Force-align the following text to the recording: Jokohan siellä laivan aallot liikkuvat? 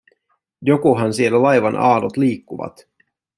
Jokohan 0.61 1.13
siellä 1.13 1.41
laivan 1.41 1.75
aallot 1.75 2.17
liikkuvat? 2.17 2.87